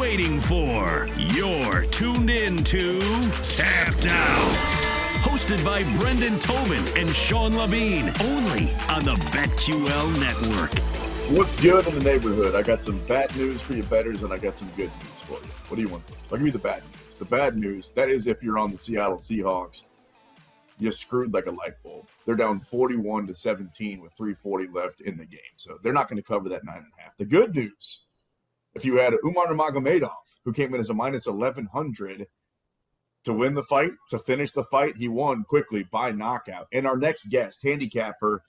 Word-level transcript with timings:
Waiting 0.00 0.40
for. 0.40 1.06
You're 1.18 1.82
tuned 1.90 2.30
in 2.30 2.56
to 2.56 2.98
Tapped 3.42 4.06
Out. 4.06 4.66
Hosted 5.20 5.62
by 5.62 5.82
Brendan 5.98 6.38
Tobin 6.38 6.82
and 6.96 7.14
Sean 7.14 7.54
Levine, 7.54 8.10
only 8.22 8.70
on 8.88 9.04
the 9.04 9.14
BetQL 9.30 10.18
network. 10.18 10.70
What's 11.36 11.60
good 11.60 11.86
in 11.86 11.98
the 11.98 12.02
neighborhood? 12.02 12.54
I 12.54 12.62
got 12.62 12.82
some 12.82 12.98
bad 13.00 13.36
news 13.36 13.60
for 13.60 13.74
you 13.74 13.82
bettors, 13.82 14.22
and 14.22 14.32
I 14.32 14.38
got 14.38 14.56
some 14.56 14.68
good 14.68 14.88
news 14.88 15.22
for 15.26 15.34
you. 15.34 15.52
What 15.68 15.76
do 15.76 15.82
you 15.82 15.88
want 15.90 16.08
first? 16.08 16.24
I'll 16.32 16.38
give 16.38 16.46
you 16.46 16.52
the 16.52 16.58
bad 16.58 16.82
news. 16.82 17.16
The 17.16 17.26
bad 17.26 17.58
news, 17.58 17.90
that 17.90 18.08
is 18.08 18.26
if 18.26 18.42
you're 18.42 18.58
on 18.58 18.72
the 18.72 18.78
Seattle 18.78 19.18
Seahawks, 19.18 19.84
you're 20.78 20.92
screwed 20.92 21.34
like 21.34 21.44
a 21.44 21.52
light 21.52 21.74
bulb. 21.84 22.06
They're 22.24 22.36
down 22.36 22.60
41 22.60 23.26
to 23.26 23.34
17 23.34 24.00
with 24.00 24.14
340 24.14 24.68
left 24.72 25.02
in 25.02 25.18
the 25.18 25.26
game. 25.26 25.40
So 25.56 25.76
they're 25.82 25.92
not 25.92 26.08
going 26.08 26.16
to 26.16 26.26
cover 26.26 26.48
that 26.48 26.64
nine 26.64 26.78
and 26.78 26.86
a 26.98 27.02
half. 27.02 27.18
The 27.18 27.26
good 27.26 27.54
news, 27.54 28.06
if 28.74 28.84
you 28.84 28.96
had 28.96 29.14
Umar 29.24 29.46
Nurmagomedov, 29.46 30.10
who 30.44 30.52
came 30.52 30.74
in 30.74 30.80
as 30.80 30.90
a 30.90 30.94
minus 30.94 31.26
1100 31.26 32.26
to 33.24 33.32
win 33.32 33.54
the 33.54 33.62
fight, 33.62 33.90
to 34.08 34.18
finish 34.18 34.52
the 34.52 34.64
fight, 34.64 34.96
he 34.96 35.08
won 35.08 35.44
quickly 35.44 35.84
by 35.90 36.10
knockout. 36.10 36.66
And 36.72 36.86
our 36.86 36.96
next 36.96 37.26
guest, 37.26 37.60
handicapper, 37.62 38.42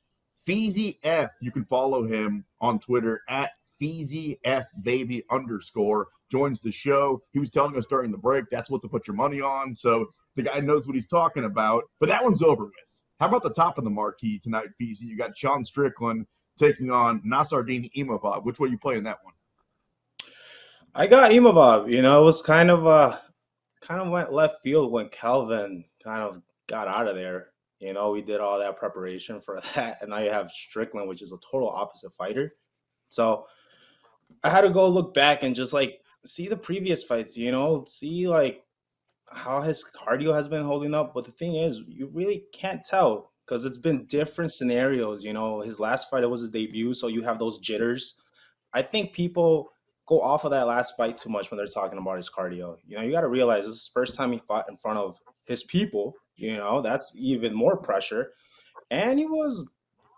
Feezy 0.47 0.95
F, 1.03 1.31
you 1.41 1.51
can 1.51 1.65
follow 1.65 2.05
him 2.05 2.45
on 2.59 2.79
Twitter 2.79 3.21
at 3.29 3.51
Feezy 3.81 4.37
F 4.43 4.65
baby 4.81 5.23
underscore, 5.31 6.07
joins 6.31 6.61
the 6.61 6.71
show. 6.71 7.21
He 7.33 7.39
was 7.39 7.49
telling 7.49 7.75
us 7.77 7.85
during 7.85 8.11
the 8.11 8.17
break 8.17 8.45
that's 8.49 8.69
what 8.69 8.81
to 8.83 8.87
put 8.87 9.07
your 9.07 9.15
money 9.15 9.41
on. 9.41 9.75
So 9.75 10.07
the 10.35 10.43
guy 10.43 10.59
knows 10.59 10.87
what 10.87 10.95
he's 10.95 11.07
talking 11.07 11.43
about. 11.43 11.83
But 11.99 12.09
that 12.09 12.23
one's 12.23 12.41
over 12.41 12.65
with. 12.65 12.73
How 13.19 13.27
about 13.27 13.43
the 13.43 13.53
top 13.53 13.77
of 13.77 13.83
the 13.83 13.89
marquee 13.89 14.39
tonight, 14.39 14.69
Feezy? 14.81 15.03
You 15.03 15.17
got 15.17 15.37
Sean 15.37 15.63
Strickland 15.63 16.25
taking 16.57 16.89
on 16.89 17.21
Nassourdine 17.21 17.91
Imavov. 17.95 18.45
Which 18.45 18.59
way 18.59 18.69
you 18.69 18.77
playing 18.77 19.03
that 19.03 19.19
one? 19.23 19.33
I 20.93 21.07
got 21.07 21.31
Imavov. 21.31 21.89
You 21.89 22.01
know, 22.01 22.21
it 22.21 22.25
was 22.25 22.41
kind 22.41 22.69
of 22.69 22.85
uh 22.85 23.17
kind 23.81 24.01
of 24.01 24.09
went 24.09 24.33
left 24.33 24.61
field 24.61 24.91
when 24.91 25.09
Kelvin 25.09 25.85
kind 26.03 26.21
of 26.21 26.41
got 26.67 26.87
out 26.87 27.07
of 27.07 27.15
there. 27.15 27.49
You 27.79 27.93
know, 27.93 28.11
we 28.11 28.21
did 28.21 28.41
all 28.41 28.59
that 28.59 28.77
preparation 28.77 29.39
for 29.39 29.59
that, 29.75 30.01
and 30.01 30.09
now 30.09 30.19
you 30.19 30.31
have 30.31 30.51
Strickland, 30.51 31.07
which 31.07 31.21
is 31.21 31.31
a 31.31 31.37
total 31.49 31.69
opposite 31.69 32.13
fighter. 32.13 32.55
So 33.09 33.45
I 34.43 34.49
had 34.49 34.61
to 34.61 34.69
go 34.69 34.87
look 34.87 35.13
back 35.13 35.43
and 35.43 35.55
just 35.55 35.73
like 35.73 35.99
see 36.25 36.47
the 36.47 36.57
previous 36.57 37.03
fights. 37.03 37.37
You 37.37 37.51
know, 37.51 37.85
see 37.87 38.27
like 38.27 38.63
how 39.31 39.61
his 39.61 39.85
cardio 39.95 40.35
has 40.35 40.49
been 40.49 40.63
holding 40.63 40.93
up. 40.93 41.13
But 41.13 41.23
the 41.25 41.31
thing 41.31 41.55
is, 41.55 41.81
you 41.87 42.09
really 42.13 42.43
can't 42.53 42.83
tell 42.83 43.31
because 43.45 43.63
it's 43.63 43.77
been 43.77 44.05
different 44.07 44.51
scenarios. 44.51 45.23
You 45.23 45.31
know, 45.31 45.61
his 45.61 45.79
last 45.79 46.09
fight 46.09 46.23
it 46.23 46.29
was 46.29 46.41
his 46.41 46.51
debut, 46.51 46.93
so 46.93 47.07
you 47.07 47.21
have 47.21 47.39
those 47.39 47.59
jitters. 47.59 48.21
I 48.73 48.81
think 48.81 49.13
people 49.13 49.71
go 50.11 50.21
off 50.21 50.43
of 50.43 50.51
that 50.51 50.67
last 50.67 50.97
fight 50.97 51.17
too 51.17 51.29
much 51.29 51.49
when 51.49 51.57
they're 51.57 51.65
talking 51.65 51.97
about 51.97 52.17
his 52.17 52.29
cardio. 52.29 52.75
You 52.85 52.97
know, 52.97 53.03
you 53.03 53.11
got 53.13 53.21
to 53.21 53.29
realize 53.29 53.65
this 53.65 53.75
is 53.75 53.91
first 53.93 54.17
time 54.17 54.33
he 54.33 54.39
fought 54.39 54.69
in 54.69 54.75
front 54.75 54.99
of 54.99 55.21
his 55.45 55.63
people. 55.63 56.15
You 56.35 56.57
know, 56.57 56.81
that's 56.81 57.13
even 57.15 57.53
more 57.53 57.77
pressure, 57.77 58.33
and 58.89 59.17
he 59.17 59.25
was 59.25 59.65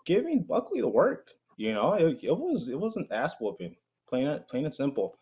giving 0.04 0.42
Buckley 0.42 0.80
the 0.80 0.88
work. 0.88 1.30
You 1.56 1.72
know, 1.74 1.94
it, 1.94 2.24
it 2.24 2.36
was 2.36 2.68
it 2.68 2.78
wasn't 2.78 3.12
ass 3.12 3.34
whooping, 3.40 3.76
plain 4.08 4.40
plain 4.48 4.64
and 4.64 4.74
simple. 4.74 5.16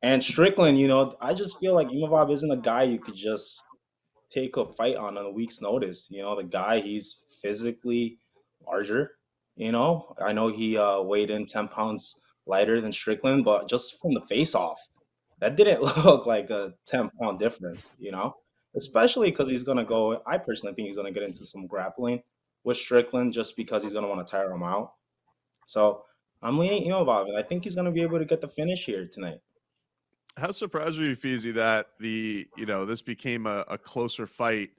And 0.00 0.24
Strickland, 0.24 0.78
you 0.78 0.88
know, 0.88 1.14
I 1.20 1.34
just 1.34 1.58
feel 1.60 1.74
like 1.74 1.88
Imavov 1.88 2.32
isn't 2.32 2.50
a 2.50 2.56
guy 2.56 2.84
you 2.84 2.98
could 2.98 3.16
just 3.16 3.64
take 4.30 4.56
a 4.56 4.64
fight 4.64 4.96
on 4.96 5.18
on 5.18 5.26
a 5.26 5.30
week's 5.30 5.60
notice. 5.60 6.06
You 6.08 6.22
know, 6.22 6.34
the 6.34 6.44
guy 6.44 6.80
he's 6.80 7.24
physically 7.42 8.20
larger. 8.66 9.12
You 9.56 9.72
know, 9.72 10.14
I 10.24 10.32
know 10.32 10.48
he 10.48 10.78
uh, 10.78 11.02
weighed 11.02 11.30
in 11.30 11.44
ten 11.44 11.68
pounds 11.68 12.14
lighter 12.48 12.80
than 12.80 12.92
Strickland, 12.92 13.44
but 13.44 13.68
just 13.68 14.00
from 14.00 14.14
the 14.14 14.20
face 14.22 14.54
off, 14.54 14.80
that 15.38 15.56
didn't 15.56 15.82
look 16.04 16.26
like 16.26 16.50
a 16.50 16.74
ten 16.86 17.10
pound 17.20 17.38
difference. 17.38 17.90
You 17.98 18.12
know, 18.12 18.36
especially 18.76 19.30
because 19.30 19.48
he's 19.48 19.64
gonna 19.64 19.84
go. 19.84 20.22
I 20.26 20.38
personally 20.38 20.74
think 20.74 20.88
he's 20.88 20.96
gonna 20.96 21.12
get 21.12 21.22
into 21.22 21.44
some 21.44 21.66
grappling 21.66 22.22
with 22.64 22.76
Strickland 22.76 23.32
just 23.32 23.56
because 23.56 23.82
he's 23.82 23.92
gonna 23.92 24.08
want 24.08 24.26
to 24.26 24.30
tire 24.30 24.50
him 24.50 24.62
out. 24.62 24.92
So 25.66 26.04
I'm 26.42 26.58
leaning 26.58 26.90
Imavov, 26.90 27.28
and 27.28 27.36
I 27.36 27.42
think 27.42 27.64
he's 27.64 27.74
gonna 27.74 27.92
be 27.92 28.02
able 28.02 28.18
to 28.18 28.24
get 28.24 28.40
the 28.40 28.48
finish 28.48 28.84
here 28.84 29.06
tonight 29.06 29.40
how 30.38 30.52
surprised 30.52 30.98
were 30.98 31.04
you, 31.04 31.16
Feezy, 31.16 31.52
that 31.54 31.88
the 31.98 32.48
you 32.56 32.66
know 32.66 32.84
this 32.84 33.02
became 33.02 33.46
a, 33.46 33.64
a 33.68 33.76
closer 33.76 34.26
fight 34.26 34.70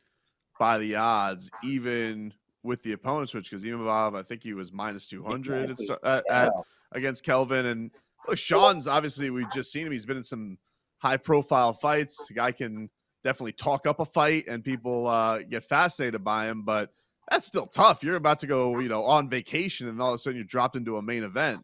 by 0.58 0.78
the 0.78 0.96
odds, 0.96 1.52
even 1.64 2.34
with 2.64 2.82
the 2.84 2.94
opponent 2.94 3.30
switch? 3.30 3.50
Because 3.50 3.64
Imavov, 3.64 4.18
I 4.18 4.24
think 4.24 4.44
he 4.44 4.54
was 4.54 4.72
minus 4.72 5.08
two 5.08 5.24
hundred 5.24 5.72
exactly. 5.72 5.98
Uh, 6.04 6.22
at, 6.30 6.52
yeah. 6.54 6.62
Against 6.92 7.24
Kelvin, 7.24 7.66
and 7.68 7.92
look, 8.28 8.38
Sean's 8.38 8.88
obviously 8.88 9.30
we've 9.30 9.52
just 9.52 9.72
seen 9.72 9.86
him. 9.86 9.92
He's 9.92 10.06
been 10.06 10.18
in 10.18 10.24
some 10.24 10.58
high 10.98 11.18
profile 11.18 11.74
fights. 11.74 12.28
The 12.28 12.34
guy 12.34 12.52
can 12.52 12.90
definitely 13.24 13.52
talk 13.54 13.86
up 13.86 14.00
a 14.00 14.06
fight, 14.06 14.46
and 14.48 14.64
people 14.64 15.08
uh, 15.08 15.40
get 15.40 15.66
fascinated 15.66 16.24
by 16.24 16.48
him, 16.48 16.64
but. 16.64 16.92
That's 17.32 17.46
still 17.46 17.68
tough. 17.68 18.02
You're 18.02 18.16
about 18.16 18.40
to 18.40 18.48
go, 18.48 18.80
you 18.80 18.90
know, 18.90 19.04
on 19.04 19.30
vacation, 19.30 19.88
and 19.88 20.02
all 20.02 20.10
of 20.10 20.16
a 20.16 20.18
sudden 20.18 20.38
you're 20.38 20.46
dropped 20.46 20.76
into 20.76 20.98
a 20.98 21.02
main 21.04 21.24
event. 21.24 21.64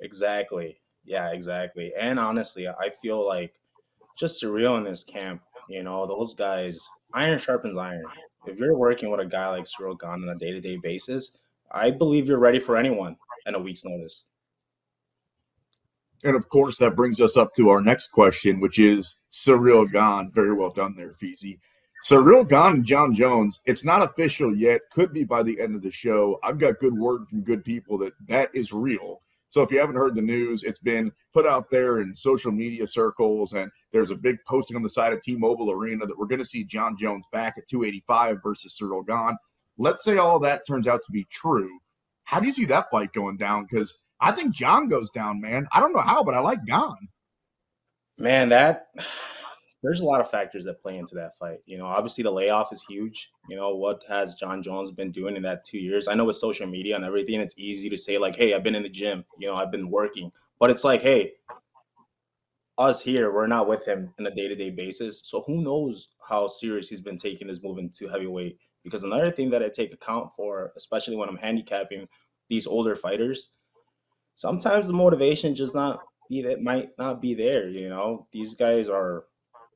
Exactly. 0.00 0.76
Yeah, 1.06 1.30
exactly. 1.30 1.92
And 1.98 2.18
honestly, 2.18 2.68
I 2.68 2.90
feel 2.90 3.26
like 3.26 3.54
just 4.18 4.42
Ciryl 4.42 4.76
in 4.76 4.84
this 4.84 5.02
camp, 5.02 5.40
you 5.70 5.82
know, 5.82 6.06
those 6.06 6.34
guys, 6.34 6.86
iron 7.14 7.38
sharpens 7.38 7.78
iron. 7.78 8.04
If 8.46 8.58
you're 8.58 8.76
working 8.76 9.10
with 9.10 9.20
a 9.20 9.26
guy 9.26 9.48
like 9.48 9.64
Ciryl 9.64 9.98
Gane 9.98 10.22
on 10.22 10.28
a 10.28 10.34
day 10.34 10.52
to 10.52 10.60
day 10.60 10.76
basis, 10.76 11.38
I 11.72 11.90
believe 11.90 12.28
you're 12.28 12.38
ready 12.38 12.60
for 12.60 12.76
anyone 12.76 13.16
in 13.46 13.54
a 13.54 13.58
week's 13.58 13.84
notice. 13.84 14.26
And 16.24 16.34
of 16.34 16.48
course, 16.48 16.78
that 16.78 16.96
brings 16.96 17.20
us 17.20 17.36
up 17.36 17.54
to 17.54 17.68
our 17.68 17.82
next 17.82 18.08
question, 18.08 18.58
which 18.58 18.78
is 18.78 19.18
Ciryl 19.30 19.90
Gane. 19.90 20.32
Very 20.34 20.54
well 20.54 20.70
done 20.70 20.94
there, 20.96 21.12
Feezy. 21.12 21.58
Ciryl 22.04 22.48
Gane 22.48 22.76
and 22.76 22.84
Jon 22.84 23.14
Jones, 23.14 23.60
it's 23.66 23.84
not 23.84 24.02
official 24.02 24.54
yet. 24.54 24.80
Could 24.90 25.12
be 25.12 25.24
by 25.24 25.42
the 25.42 25.60
end 25.60 25.74
of 25.74 25.82
the 25.82 25.90
show. 25.90 26.38
I've 26.42 26.58
got 26.58 26.78
good 26.78 26.94
word 26.94 27.28
from 27.28 27.42
good 27.42 27.64
people 27.64 27.98
that 27.98 28.14
that 28.26 28.50
is 28.54 28.72
real. 28.72 29.20
So 29.48 29.62
if 29.62 29.70
you 29.70 29.78
haven't 29.78 29.96
heard 29.96 30.14
the 30.14 30.22
news, 30.22 30.64
it's 30.64 30.80
been 30.80 31.12
put 31.32 31.46
out 31.46 31.70
there 31.70 32.00
in 32.00 32.16
social 32.16 32.50
media 32.50 32.86
circles, 32.86 33.52
and 33.52 33.70
there's 33.92 34.10
a 34.10 34.16
big 34.16 34.38
posting 34.48 34.76
on 34.76 34.82
the 34.82 34.90
side 34.90 35.12
of 35.12 35.22
T-Mobile 35.22 35.70
Arena 35.70 36.06
that 36.06 36.18
we're 36.18 36.26
going 36.26 36.40
to 36.40 36.44
see 36.44 36.64
Jon 36.64 36.96
Jones 36.98 37.24
back 37.32 37.54
at 37.56 37.68
285 37.68 38.38
versus 38.42 38.76
Ciryl 38.80 39.06
Gane. 39.06 39.36
Let's 39.78 40.02
say 40.04 40.16
all 40.18 40.38
that 40.40 40.66
turns 40.66 40.88
out 40.88 41.02
to 41.04 41.12
be 41.12 41.24
true. 41.30 41.70
How 42.24 42.40
do 42.40 42.46
you 42.46 42.52
see 42.52 42.64
that 42.64 42.90
fight 42.90 43.12
going 43.12 43.36
down? 43.36 43.66
Because 43.70 44.03
I 44.24 44.32
think 44.32 44.54
Jon 44.54 44.88
goes 44.88 45.10
down, 45.10 45.40
man. 45.40 45.66
I 45.72 45.80
don't 45.80 45.92
know 45.92 46.00
how, 46.00 46.24
but 46.24 46.34
I 46.34 46.40
like 46.40 46.64
Jon. 46.66 46.96
Man, 48.18 48.48
that 48.48 48.86
there's 49.82 50.00
a 50.00 50.04
lot 50.06 50.20
of 50.20 50.30
factors 50.30 50.64
that 50.64 50.80
play 50.80 50.96
into 50.96 51.14
that 51.16 51.36
fight. 51.36 51.58
You 51.66 51.76
know, 51.76 51.86
obviously 51.86 52.22
the 52.22 52.30
layoff 52.30 52.72
is 52.72 52.82
huge. 52.88 53.30
You 53.48 53.56
know, 53.56 53.74
what 53.74 54.02
has 54.08 54.34
Jon 54.34 54.62
Jones 54.62 54.90
been 54.90 55.12
doing 55.12 55.36
in 55.36 55.42
that 55.42 55.64
two 55.64 55.78
years? 55.78 56.08
I 56.08 56.14
know 56.14 56.24
with 56.24 56.36
social 56.36 56.66
media 56.66 56.96
and 56.96 57.04
everything, 57.04 57.40
it's 57.40 57.58
easy 57.58 57.90
to 57.90 57.98
say, 57.98 58.16
like, 58.16 58.34
hey, 58.34 58.54
I've 58.54 58.62
been 58.62 58.74
in 58.74 58.82
the 58.82 58.88
gym, 58.88 59.24
you 59.38 59.46
know, 59.46 59.56
I've 59.56 59.70
been 59.70 59.90
working. 59.90 60.30
But 60.58 60.70
it's 60.70 60.84
like, 60.84 61.02
hey, 61.02 61.32
us 62.78 63.02
here, 63.02 63.32
we're 63.32 63.46
not 63.46 63.68
with 63.68 63.86
him 63.86 64.14
on 64.18 64.26
a 64.26 64.34
day-to-day 64.34 64.70
basis. 64.70 65.20
So 65.24 65.42
who 65.46 65.62
knows 65.62 66.08
how 66.26 66.46
serious 66.46 66.88
he's 66.88 67.02
been 67.02 67.18
taking 67.18 67.48
his 67.48 67.62
move 67.62 67.78
into 67.78 68.08
heavyweight 68.08 68.58
Because 68.84 69.02
another 69.02 69.30
thing 69.30 69.50
that 69.50 69.62
I 69.62 69.70
take 69.70 69.92
account 69.92 70.30
for, 70.36 70.72
especially 70.76 71.16
when 71.16 71.28
I'm 71.28 71.38
handicapping 71.38 72.06
these 72.48 72.66
older 72.66 72.94
fighters, 72.94 73.50
sometimes 74.34 74.86
the 74.86 74.92
motivation 74.92 75.54
just 75.54 75.74
not 75.74 76.00
be 76.28 76.42
that 76.42 76.62
might 76.62 76.90
not 76.98 77.20
be 77.20 77.34
there. 77.34 77.68
You 77.68 77.88
know, 77.88 78.26
these 78.32 78.54
guys 78.54 78.88
are 78.88 79.24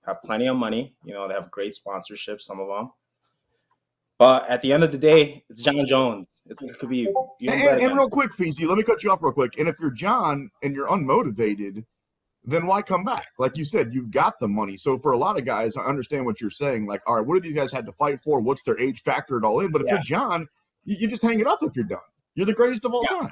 have 0.07 0.23
plenty 0.23 0.49
of 0.49 0.57
money. 0.57 0.95
You 1.05 1.15
know, 1.15 1.29
they 1.29 1.35
have 1.35 1.51
great 1.51 1.77
sponsorships, 1.77 2.43
some 2.43 2.61
of 2.61 2.69
them. 2.69 2.91
But 4.19 4.49
at 4.49 4.63
the 4.63 4.73
end 4.73 4.83
of 4.83 4.91
the 4.91 4.99
day, 4.99 5.45
it's 5.49 5.63
Jon 5.63 5.87
Jones. 5.87 6.43
It 6.47 6.57
could 6.57 6.89
be. 6.89 7.07
And, 7.41 7.63
and, 7.63 7.97
real 7.97 8.11
quick, 8.11 8.33
Feezy, 8.33 8.67
let 8.67 8.77
me 8.77 8.83
cut 8.83 9.05
you 9.05 9.13
off 9.13 9.23
real 9.23 9.33
quick. 9.33 9.59
And 9.59 9.69
if 9.69 9.77
you're 9.81 9.93
Jon 9.93 10.51
and 10.61 10.75
you're 10.75 10.89
unmotivated, 10.89 11.85
then 12.45 12.67
why 12.67 12.83
come 12.83 13.05
back? 13.05 13.29
Like 13.39 13.57
you 13.57 13.65
said, 13.65 13.95
you've 13.95 14.11
got 14.11 14.41
the 14.41 14.49
money. 14.49 14.77
So 14.77 14.99
for 14.99 15.13
a 15.13 15.19
lot 15.19 15.39
of 15.39 15.45
guys, 15.45 15.77
I 15.77 15.83
understand 15.85 16.27
what 16.27 16.41
you're 16.41 16.51
saying. 16.51 16.87
Like, 16.87 17.01
all 17.07 17.15
right, 17.15 17.25
what 17.25 17.35
do 17.35 17.41
these 17.41 17.55
guys 17.55 17.71
had 17.71 17.87
to 17.87 17.93
fight 17.93 18.21
for? 18.21 18.41
What's 18.41 18.65
their 18.65 18.79
age 18.81 19.05
factored 19.05 19.45
all 19.45 19.61
in? 19.61 19.71
But 19.71 19.83
if 19.83 19.87
yeah. 19.87 19.95
you're 19.95 20.03
Jon, 20.03 20.49
you, 20.85 20.97
you, 20.97 21.09
just 21.09 21.23
hang 21.23 21.39
it 21.39 21.47
up 21.47 21.61
if 21.63 21.77
you're 21.77 21.85
done. 21.85 21.99
You're 22.35 22.47
the 22.47 22.55
greatest 22.55 22.85
of 22.85 22.95
all 22.95 23.05
yeah. 23.09 23.21
time. 23.21 23.29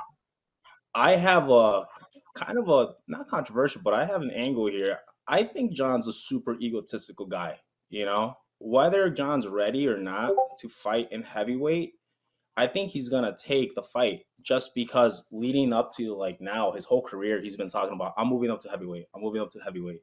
I 0.97 1.17
have 1.17 1.51
a 1.51 1.87
kind 2.35 2.59
of 2.59 2.71
a 2.71 2.95
not 3.07 3.29
controversial, 3.29 3.83
but 3.85 3.93
I 3.93 4.07
have 4.07 4.23
an 4.23 4.31
angle 4.31 4.67
here. 4.67 4.99
I 5.29 5.43
think 5.43 5.73
Jon's 5.73 6.09
a 6.09 6.13
super 6.13 6.57
egotistical 6.59 7.27
guy. 7.27 7.59
You 7.91 8.07
know, 8.07 8.39
whether 8.59 9.11
Jon's 9.11 9.47
ready 9.47 9.87
or 9.87 9.99
not 9.99 10.33
to 10.59 10.69
fight 10.71 11.13
in 11.13 11.23
heavyweight, 11.23 11.93
I 12.57 12.67
think 12.67 12.91
he's 12.91 13.11
gonna 13.11 13.37
take 13.39 13.75
the 13.75 13.83
fight 13.83 14.23
just 14.41 14.75
because 14.75 15.27
leading 15.31 15.75
up 15.75 15.93
to 15.97 16.15
like 16.15 16.41
now 16.41 16.73
his 16.73 16.87
whole 16.87 17.03
career 17.03 17.43
he's 17.43 17.57
been 17.57 17.69
talking 17.69 17.95
about 17.95 18.15
I'm 18.17 18.29
moving 18.29 18.51
up 18.51 18.61
to 18.63 18.71
heavyweight. 18.71 19.07
I'm 19.15 19.21
moving 19.21 19.43
up 19.43 19.51
to 19.51 19.61
heavyweight. 19.61 20.01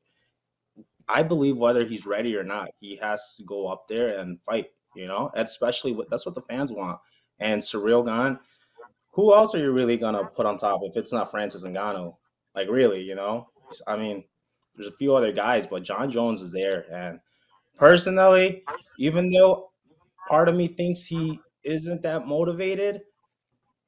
I 1.09 1.23
believe 1.23 1.57
whether 1.57 1.85
he's 1.85 2.05
ready 2.05 2.35
or 2.35 2.43
not, 2.43 2.69
he 2.79 2.97
has 2.97 3.33
to 3.37 3.43
go 3.43 3.67
up 3.67 3.87
there 3.89 4.19
and 4.19 4.39
fight. 4.43 4.67
You 4.95 5.07
know, 5.07 5.31
especially 5.33 5.91
what 5.91 6.11
that's 6.11 6.27
what 6.27 6.35
the 6.35 6.41
fans 6.41 6.71
want. 6.71 6.99
And 7.39 7.59
Ciryl 7.59 8.05
Gane, 8.05 8.37
who 9.13 9.33
else 9.33 9.55
are 9.55 9.59
you 9.59 9.71
really 9.71 9.97
gonna 9.97 10.25
put 10.25 10.45
on 10.45 10.57
top 10.57 10.81
if 10.83 10.97
it's 10.97 11.13
not 11.13 11.31
Francis 11.31 11.65
Ngannou? 11.65 12.15
Like 12.55 12.69
really, 12.69 13.01
you 13.01 13.15
know? 13.15 13.47
I 13.87 13.95
mean, 13.95 14.23
there's 14.75 14.87
a 14.87 14.97
few 14.97 15.15
other 15.15 15.31
guys, 15.31 15.67
but 15.67 15.83
Jon 15.83 16.11
Jones 16.11 16.41
is 16.41 16.51
there. 16.51 16.85
And 16.91 17.19
personally, 17.77 18.63
even 18.97 19.31
though 19.31 19.71
part 20.27 20.49
of 20.49 20.55
me 20.55 20.67
thinks 20.67 21.05
he 21.05 21.39
isn't 21.63 22.01
that 22.01 22.27
motivated, 22.27 23.01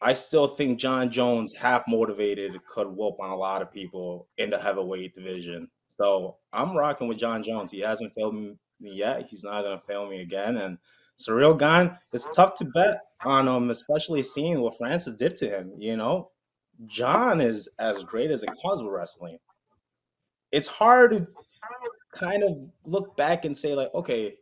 I 0.02 0.14
still 0.14 0.48
think 0.48 0.80
Jon 0.80 1.10
Jones, 1.10 1.54
half 1.54 1.84
motivated, 1.88 2.64
could 2.66 2.88
whoop 2.88 3.16
on 3.20 3.32
a 3.32 3.36
lot 3.36 3.62
of 3.62 3.72
people 3.72 4.28
in 4.38 4.52
the 4.52 4.60
heavyweight 4.60 5.16
division. 5.16 5.70
So 5.88 6.38
I'm 6.54 6.78
rocking 6.78 7.08
with 7.08 7.18
Jon 7.18 7.42
Jones. 7.42 7.72
He 7.72 7.80
hasn't 7.80 8.14
failed 8.14 8.36
me 8.36 8.58
yet. 8.80 9.26
He's 9.28 9.44
not 9.44 9.62
to 9.62 9.82
fail 9.88 10.08
me 10.08 10.22
again. 10.22 10.58
And 10.58 10.78
Ciryl 11.18 11.58
Gane, 11.58 11.98
it's 12.14 12.30
tough 12.32 12.56
to 12.56 12.66
bet 12.66 13.00
on 13.24 13.48
him, 13.48 13.70
especially 13.70 14.22
seeing 14.22 14.60
what 14.62 14.78
Francis 14.78 15.16
did 15.16 15.36
to 15.38 15.50
him. 15.50 15.74
You 15.78 15.98
know, 15.98 16.32
Jon 16.86 17.42
is 17.42 17.70
as 17.80 18.04
great 18.04 18.32
as 18.32 18.44
it 18.44 18.50
comes 18.62 18.82
with 18.82 18.92
wrestling. 18.92 19.38
It's 20.52 20.68
hard 20.68 21.12
to 21.12 21.28
kind 22.14 22.44
of 22.44 22.58
look 22.86 23.16
back 23.18 23.46
and 23.46 23.56
say, 23.56 23.76
like, 23.76 23.94
okay, 23.94 24.36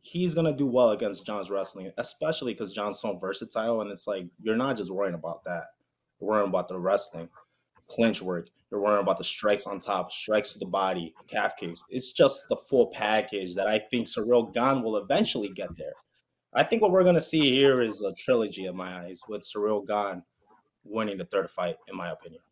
he's 0.00 0.34
gonna 0.34 0.56
do 0.56 0.66
well 0.66 0.90
against 0.90 1.26
Jon's 1.26 1.50
wrestling, 1.50 1.92
especially 1.98 2.52
because 2.52 2.72
Jon's 2.72 3.00
so 3.00 3.16
versatile. 3.16 3.80
And 3.80 3.90
it's 3.90 4.06
like 4.06 4.26
you're 4.40 4.56
not 4.56 4.76
just 4.76 4.90
worrying 4.90 5.14
about 5.14 5.44
that. 5.44 5.64
You're 6.20 6.30
worrying 6.30 6.48
about 6.48 6.68
the 6.68 6.78
wrestling, 6.78 7.28
clinch 7.88 8.22
work. 8.22 8.48
You're 8.70 8.80
worrying 8.80 9.02
about 9.02 9.18
the 9.18 9.24
strikes 9.24 9.66
on 9.66 9.80
top, 9.80 10.12
strikes 10.12 10.52
to 10.52 10.60
the 10.60 10.66
body, 10.66 11.12
calf 11.26 11.56
kicks. 11.58 11.82
It's 11.90 12.12
just 12.12 12.48
the 12.48 12.56
full 12.56 12.86
package 12.86 13.56
that 13.56 13.66
I 13.66 13.80
think 13.90 14.06
Ciryl 14.06 14.52
Gane 14.54 14.82
will 14.82 14.96
eventually 14.96 15.48
get 15.48 15.76
there. 15.76 15.94
I 16.52 16.64
think 16.64 16.82
what 16.82 16.90
we're 16.90 17.04
gonna 17.04 17.20
see 17.20 17.52
here 17.52 17.80
is 17.80 18.02
a 18.02 18.12
trilogy 18.12 18.66
in 18.66 18.76
my 18.76 19.04
eyes, 19.04 19.22
with 19.28 19.42
Ciryl 19.42 19.86
Gane 19.86 20.22
winning 20.84 21.18
the 21.18 21.24
third 21.24 21.50
fight, 21.50 21.76
in 21.88 21.96
my 21.96 22.10
opinion. 22.10 22.42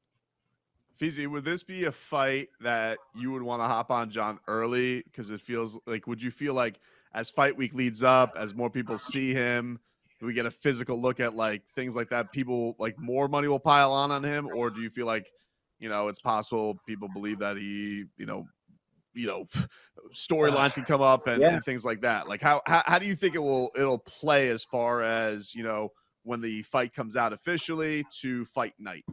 Feezy, 1.01 1.27
would 1.27 1.45
this 1.45 1.63
be 1.63 1.85
a 1.85 1.93
fight 1.93 2.49
that 2.61 2.99
you 3.15 3.31
would 3.31 3.43
want 3.43 3.63
to 3.63 3.67
hop 3.67 3.91
on 3.91 4.11
Jon 4.11 4.41
early? 4.49 5.03
Because 5.03 5.31
it 5.31 5.41
feels 5.41 5.79
like, 5.87 6.07
would 6.09 6.21
you 6.21 6.31
feel 6.31 6.55
like 6.55 6.81
as 7.15 7.31
fight 7.31 7.57
week 7.57 7.75
leads 7.75 8.03
up, 8.03 8.33
as 8.37 8.55
more 8.55 8.69
people 8.69 8.99
see 8.99 9.33
him, 9.33 9.79
we 10.21 10.33
get 10.33 10.47
a 10.47 10.51
physical 10.51 11.01
look 11.01 11.21
at 11.21 11.35
like 11.35 11.63
things 11.75 11.95
like 11.95 12.09
that? 12.11 12.33
People 12.33 12.75
like 12.79 12.99
more 12.99 13.29
money 13.29 13.47
will 13.47 13.61
pile 13.61 13.93
on 13.93 14.11
on 14.11 14.25
him, 14.25 14.49
or 14.53 14.71
do 14.71 14.81
you 14.81 14.91
feel 14.91 15.07
like 15.07 15.31
you 15.79 15.89
know 15.89 16.09
it's 16.09 16.21
possible 16.21 16.77
people 16.87 17.09
believe 17.15 17.39
that 17.39 17.57
he 17.57 18.05
you 18.17 18.27
know 18.27 18.45
you 19.19 19.27
know 19.27 19.47
storylines 20.15 20.75
can 20.75 20.85
come 20.87 21.03
up 21.03 21.27
and, 21.27 21.43
yeah. 21.43 21.55
and, 21.55 21.65
things 21.65 21.85
like 21.85 22.01
that 22.01 22.29
like 22.29 22.41
how, 22.41 22.63
how 22.67 22.83
how 22.87 22.99
do 22.99 23.07
you 23.07 23.15
think 23.15 23.35
it 23.35 23.43
will 23.43 23.71
it'll 23.77 23.99
play 23.99 24.49
as 24.49 24.65
far 24.65 25.03
as 25.03 25.55
you 25.55 25.63
know 25.63 25.91
when 26.23 26.41
the 26.41 26.63
fight 26.63 26.95
comes 26.95 27.17
out 27.17 27.33
officially 27.33 28.05
to 28.21 28.45
fight 28.45 28.75
night 28.79 29.05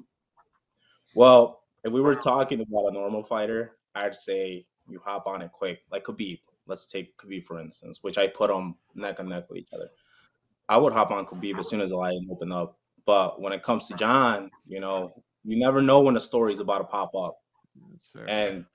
well 1.14 1.62
if 1.84 1.92
we 1.92 2.02
were 2.02 2.16
talking 2.16 2.62
about 2.62 2.90
a 2.90 2.92
normal 2.92 3.24
fighter 3.24 3.78
i'd 3.96 4.16
say 4.16 4.66
you 4.88 5.02
hop 5.04 5.28
on 5.28 5.42
it 5.42 5.52
quick 5.52 5.82
like 5.92 6.04
khabib 6.04 6.40
let's 6.68 6.86
take 6.88 7.18
Khabib 7.18 7.46
for 7.46 7.60
instance, 7.60 8.00
which 8.02 8.18
I 8.18 8.28
put 8.28 8.50
them 8.50 8.76
neck 8.96 9.20
and 9.20 9.30
neck 9.30 9.50
with 9.50 9.60
each 9.60 9.74
other. 9.74 9.90
I 10.68 10.78
would 10.78 10.94
hop 10.94 11.12
on 11.12 11.26
Khabib 11.26 11.60
as 11.60 11.70
soon 11.70 11.82
as 11.82 11.92
the 11.92 11.98
light 11.98 12.18
open 12.30 12.52
up. 12.52 12.78
But 13.06 13.40
when 13.40 13.54
it 13.54 13.62
comes 13.62 13.88
to 13.88 13.94
jon 13.96 14.50
you 14.66 14.80
know, 14.80 15.14
you 15.44 15.58
never 15.58 15.82
know 15.82 16.02
when 16.02 16.18
a 16.18 16.22
story 16.22 16.54
is 16.54 16.60
about 16.60 16.80
to 16.80 16.86
pop 16.86 17.14
up. 17.16 17.38
That's 17.92 18.08
fair. 18.08 18.28
And 18.28 18.66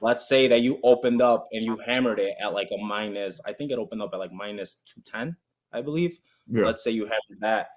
let's 0.00 0.28
say 0.28 0.48
that 0.48 0.60
you 0.60 0.78
opened 0.82 1.22
up 1.22 1.48
and 1.52 1.64
you 1.64 1.76
hammered 1.78 2.18
it 2.18 2.34
at 2.40 2.52
like 2.52 2.68
a 2.72 2.82
minus, 2.82 3.40
I 3.44 3.52
think 3.52 3.70
it 3.70 3.78
opened 3.78 4.02
up 4.02 4.10
at 4.12 4.18
like 4.18 4.32
minus 4.32 4.76
210, 4.86 5.36
I 5.72 5.82
believe. 5.82 6.18
Yeah. 6.48 6.64
Let's 6.64 6.82
say 6.82 6.90
you 6.90 7.04
hammered 7.04 7.40
that. 7.40 7.68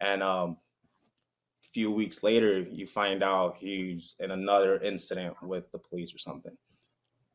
And 0.00 0.22
um 0.22 0.56
a 1.64 1.68
few 1.72 1.90
weeks 1.90 2.22
later 2.22 2.60
you 2.60 2.86
find 2.86 3.22
out 3.22 3.56
he's 3.56 4.14
in 4.18 4.30
another 4.30 4.78
incident 4.78 5.36
with 5.42 5.70
the 5.72 5.78
police 5.78 6.14
or 6.14 6.18
something 6.18 6.56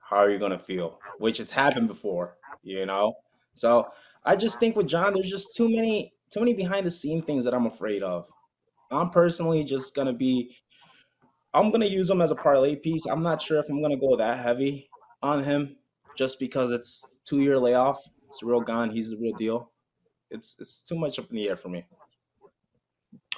how 0.09 0.17
are 0.17 0.29
you 0.29 0.39
going 0.39 0.51
to 0.51 0.59
feel? 0.59 0.99
Which 1.17 1.39
it's 1.39 1.51
happened 1.51 1.87
before, 1.87 2.37
you 2.63 2.85
know? 2.85 3.15
So 3.53 3.87
I 4.23 4.35
just 4.35 4.59
think 4.59 4.75
with 4.75 4.87
Jon, 4.87 5.13
there's 5.13 5.29
just 5.29 5.55
too 5.55 5.69
many, 5.69 6.13
too 6.31 6.39
many 6.39 6.53
behind 6.53 6.85
the 6.85 6.91
scene 6.91 7.21
things 7.21 7.43
that 7.43 7.53
I'm 7.53 7.65
afraid 7.65 8.03
of. 8.03 8.25
I'm 8.89 9.09
personally 9.09 9.65
just 9.65 9.95
going 9.95 10.07
to 10.07 10.13
be, 10.13 10.55
I'm 11.57 11.71
to 11.81 11.89
use 11.89 12.09
him 12.09 12.21
as 12.21 12.31
a 12.31 12.35
parlay 12.35 12.75
piece. 12.75 13.07
I'm 13.07 13.23
not 13.23 13.41
sure 13.41 13.59
if 13.59 13.67
I'm 13.69 13.81
to 13.91 13.99
go 13.99 14.15
that 14.15 14.37
heavy 14.37 14.89
on 15.23 15.43
him 15.43 15.75
just 16.15 16.39
because 16.39 16.71
it's 16.71 17.19
two 17.25 17.39
year 17.39 17.57
layoff. 17.57 17.99
It's 18.29 18.43
real 18.43 18.61
gone. 18.61 18.91
He's 18.91 19.09
the 19.09 19.17
real 19.17 19.35
deal. 19.35 19.71
It's, 20.29 20.57
it's 20.59 20.83
too 20.83 20.95
much 20.95 21.17
up 21.17 21.29
in 21.29 21.35
the 21.35 21.49
air 21.49 21.55
for 21.55 21.69
me. 21.69 21.83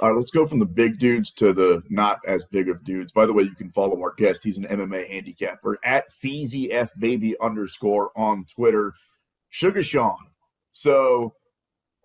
All 0.01 0.09
right, 0.09 0.17
let's 0.17 0.31
go 0.31 0.45
from 0.45 0.59
the 0.59 0.65
big 0.65 0.99
dudes 0.99 1.31
to 1.33 1.53
the 1.53 1.81
not 1.89 2.19
as 2.27 2.45
big 2.45 2.69
of 2.69 2.83
dudes. 2.83 3.11
By 3.11 3.25
the 3.25 3.33
way, 3.33 3.43
you 3.43 3.55
can 3.55 3.71
follow 3.71 4.01
our 4.01 4.13
guest. 4.17 4.43
He's 4.43 4.57
an 4.57 4.65
MMA 4.65 5.09
handicapper 5.09 5.77
at 5.83 6.05
F 6.71 6.91
Baby 6.97 7.35
underscore 7.41 8.11
on 8.17 8.45
Twitter. 8.45 8.93
Sugar 9.49 9.83
Sean. 9.83 10.17
So 10.71 11.35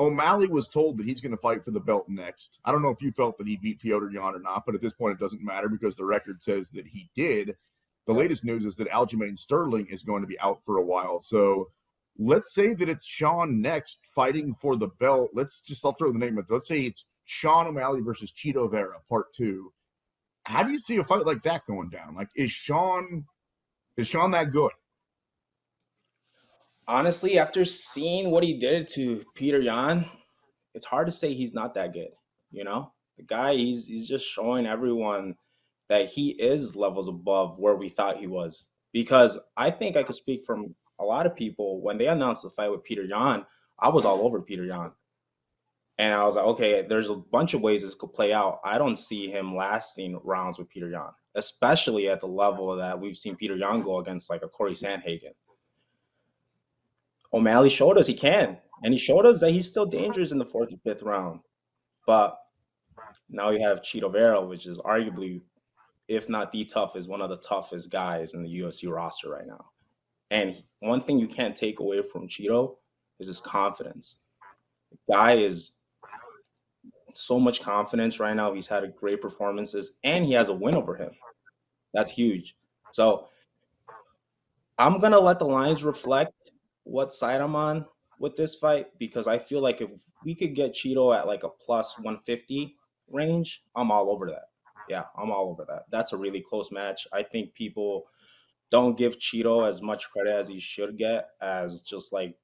O'Malley 0.00 0.48
was 0.48 0.68
told 0.68 0.98
that 0.98 1.06
he's 1.06 1.20
going 1.20 1.32
to 1.32 1.40
fight 1.40 1.64
for 1.64 1.70
the 1.70 1.80
belt 1.80 2.08
next. 2.08 2.58
I 2.64 2.72
don't 2.72 2.82
know 2.82 2.90
if 2.90 3.00
you 3.00 3.12
felt 3.12 3.38
that 3.38 3.46
he 3.46 3.56
beat 3.56 3.80
Petr 3.80 4.12
Yan 4.12 4.34
or 4.34 4.40
not, 4.40 4.64
but 4.66 4.74
at 4.74 4.80
this 4.80 4.94
point 4.94 5.12
it 5.12 5.22
doesn't 5.22 5.44
matter 5.44 5.68
because 5.68 5.94
the 5.94 6.04
record 6.04 6.42
says 6.42 6.70
that 6.70 6.86
he 6.86 7.10
did. 7.14 7.56
The 8.06 8.12
latest 8.12 8.44
news 8.44 8.64
is 8.64 8.76
that 8.76 8.90
Aljamain 8.90 9.38
Sterling 9.38 9.86
is 9.86 10.02
going 10.02 10.22
to 10.22 10.28
be 10.28 10.38
out 10.40 10.64
for 10.64 10.78
a 10.78 10.84
while. 10.84 11.20
So 11.20 11.70
let's 12.18 12.52
say 12.54 12.74
that 12.74 12.88
it's 12.88 13.06
Sean 13.06 13.62
next 13.62 14.00
fighting 14.14 14.54
for 14.54 14.76
the 14.76 14.88
belt. 14.88 15.30
Let's 15.32 15.60
just 15.60 15.84
I'll 15.84 15.92
throw 15.92 16.12
the 16.12 16.18
name 16.18 16.38
of 16.38 16.46
it. 16.48 16.52
Let's 16.52 16.68
say 16.68 16.82
it's 16.82 17.08
Sean 17.24 17.66
O'Malley 17.66 18.00
versus 18.00 18.32
Chito 18.32 18.70
Vera, 18.70 18.98
part 19.08 19.32
two. 19.32 19.72
How 20.44 20.62
do 20.62 20.72
you 20.72 20.78
see 20.78 20.96
a 20.98 21.04
fight 21.04 21.24
like 21.24 21.42
that 21.44 21.64
going 21.66 21.88
down? 21.88 22.14
Like, 22.14 22.28
is 22.36 22.50
Sean 22.50 23.24
is 23.96 24.08
Sean 24.08 24.32
that 24.32 24.50
good? 24.50 24.72
Honestly, 26.86 27.38
after 27.38 27.64
seeing 27.64 28.30
what 28.30 28.44
he 28.44 28.58
did 28.58 28.88
to 28.94 29.24
Petr 29.36 29.62
Yan, 29.62 30.04
it's 30.74 30.86
hard 30.86 31.06
to 31.06 31.12
say 31.12 31.32
he's 31.32 31.54
not 31.54 31.74
that 31.74 31.92
good. 31.92 32.10
You 32.50 32.64
know, 32.64 32.92
the 33.16 33.22
guy 33.22 33.54
he's 33.54 33.86
he's 33.86 34.06
just 34.06 34.26
showing 34.26 34.66
everyone 34.66 35.36
that 35.88 36.08
he 36.08 36.30
is 36.30 36.76
levels 36.76 37.08
above 37.08 37.58
where 37.58 37.74
we 37.74 37.88
thought 37.88 38.18
he 38.18 38.26
was. 38.26 38.68
Because 38.92 39.38
I 39.56 39.70
think 39.70 39.96
I 39.96 40.02
could 40.02 40.14
speak 40.14 40.44
from 40.44 40.74
a 40.98 41.04
lot 41.04 41.26
of 41.26 41.34
people 41.34 41.80
when 41.82 41.98
they 41.98 42.06
announced 42.06 42.42
the 42.42 42.50
fight 42.50 42.70
with 42.70 42.84
Petr 42.84 43.08
Yan, 43.08 43.44
I 43.78 43.88
was 43.88 44.04
all 44.04 44.24
over 44.24 44.40
Petr 44.40 44.66
Yan. 44.66 44.92
And 45.98 46.14
I 46.14 46.24
was 46.24 46.36
like, 46.36 46.44
okay, 46.46 46.86
there's 46.88 47.08
a 47.08 47.16
bunch 47.16 47.54
of 47.54 47.60
ways 47.60 47.82
this 47.82 47.94
could 47.94 48.12
play 48.12 48.32
out. 48.32 48.60
I 48.64 48.78
don't 48.78 48.96
see 48.96 49.30
him 49.30 49.54
lasting 49.54 50.18
rounds 50.24 50.58
with 50.58 50.68
Petr 50.72 50.90
Yan, 50.90 51.10
especially 51.34 52.08
at 52.08 52.20
the 52.20 52.26
level 52.26 52.74
that 52.76 53.00
we've 53.00 53.16
seen 53.16 53.36
Peter 53.36 53.56
Yan 53.56 53.82
go 53.82 53.98
against 53.98 54.30
like 54.30 54.42
a 54.42 54.48
Corey 54.48 54.74
Sandhagen. 54.74 55.34
O'Malley 57.34 57.68
showed 57.70 57.98
us 57.98 58.06
he 58.06 58.14
can, 58.14 58.58
and 58.82 58.94
he 58.94 58.98
showed 58.98 59.26
us 59.26 59.40
that 59.40 59.50
he's 59.50 59.68
still 59.68 59.86
dangerous 59.86 60.32
in 60.32 60.38
the 60.38 60.46
fourth 60.46 60.70
and 60.70 60.80
fifth 60.82 61.02
round. 61.02 61.40
But 62.06 62.38
now 63.28 63.50
you 63.50 63.60
have 63.66 63.82
Chito 63.82 64.10
Vera, 64.10 64.40
which 64.44 64.66
is 64.66 64.78
arguably, 64.78 65.42
if 66.08 66.28
not 66.28 66.52
the 66.52 66.64
toughest, 66.64 67.08
one 67.08 67.20
of 67.20 67.30
the 67.30 67.38
toughest 67.38 67.90
guys 67.90 68.34
in 68.34 68.42
the 68.42 68.60
UFC 68.60 68.90
roster 68.90 69.30
right 69.30 69.46
now. 69.46 69.66
And 70.30 70.54
one 70.80 71.02
thing 71.02 71.18
you 71.18 71.28
can't 71.28 71.56
take 71.56 71.80
away 71.80 72.00
from 72.10 72.28
Chito 72.28 72.76
is 73.18 73.26
his 73.26 73.40
confidence 73.40 74.18
guy 75.08 75.34
is 75.34 75.72
so 77.14 77.38
much 77.38 77.60
confidence 77.60 78.18
right 78.18 78.34
now. 78.34 78.52
He's 78.52 78.66
had 78.66 78.94
great 78.96 79.20
performances 79.20 79.96
and 80.02 80.24
he 80.24 80.32
has 80.32 80.48
a 80.48 80.54
win 80.54 80.74
over 80.74 80.96
him. 80.96 81.10
That's 81.92 82.10
huge. 82.10 82.56
So 82.90 83.28
I'm 84.78 84.98
gonna 84.98 85.20
let 85.20 85.38
the 85.38 85.46
lines 85.46 85.84
reflect 85.84 86.32
what 86.84 87.12
side 87.12 87.40
I'm 87.40 87.56
on 87.56 87.86
with 88.18 88.36
this 88.36 88.54
fight 88.54 88.86
because 88.98 89.26
I 89.26 89.38
feel 89.38 89.60
like 89.60 89.80
if 89.80 89.90
we 90.24 90.34
could 90.34 90.54
get 90.54 90.74
Chito 90.74 91.16
at 91.16 91.26
like 91.26 91.42
a 91.42 91.48
plus 91.48 91.98
150 91.98 92.74
range, 93.10 93.62
I'm 93.74 93.90
all 93.90 94.10
over 94.10 94.26
that. 94.30 94.44
Yeah, 94.88 95.04
I'm 95.18 95.30
all 95.30 95.50
over 95.50 95.64
that. 95.68 95.84
That's 95.90 96.12
a 96.12 96.16
really 96.16 96.42
close 96.42 96.70
match. 96.70 97.06
I 97.12 97.22
think 97.22 97.54
people 97.54 98.06
don't 98.70 98.96
give 98.96 99.18
Chito 99.18 99.68
as 99.68 99.82
much 99.82 100.10
credit 100.10 100.34
as 100.34 100.48
he 100.48 100.58
should 100.58 100.96
get 100.96 101.28
as 101.40 101.80
just 101.80 102.12
like 102.12 102.36